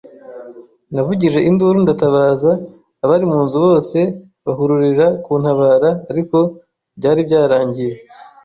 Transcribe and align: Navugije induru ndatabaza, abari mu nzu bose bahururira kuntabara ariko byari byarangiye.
Navugije 0.93 1.39
induru 1.49 1.77
ndatabaza, 1.83 2.51
abari 3.03 3.25
mu 3.31 3.39
nzu 3.45 3.57
bose 3.65 3.99
bahururira 4.45 5.07
kuntabara 5.23 5.89
ariko 6.11 6.37
byari 6.97 7.21
byarangiye. 7.27 7.95